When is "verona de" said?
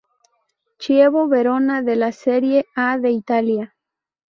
1.27-1.95